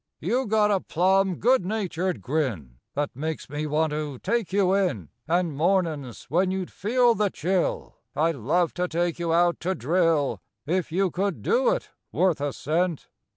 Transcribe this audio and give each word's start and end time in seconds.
You 0.19 0.47
got 0.47 0.71
a 0.71 0.79
plum 0.79 1.35
good 1.35 1.63
natured 1.63 2.23
grin 2.23 2.79
That 2.95 3.15
makes 3.15 3.47
me 3.51 3.67
want 3.67 3.91
to 3.91 4.17
take 4.17 4.51
you 4.51 4.73
in 4.73 5.09
And 5.27 5.55
mornin's 5.55 6.23
when 6.23 6.49
you'd 6.49 6.71
feel 6.71 7.13
the 7.13 7.29
chill 7.29 7.97
I'd 8.15 8.33
love 8.33 8.73
to 8.73 8.87
take 8.87 9.19
you 9.19 9.31
out 9.31 9.59
to 9.59 9.75
drill 9.75 10.41
If 10.65 10.91
you 10.91 11.11
could 11.11 11.43
do 11.43 11.69
it 11.69 11.91
worth 12.11 12.41
a 12.41 12.51
cent! 12.51 13.09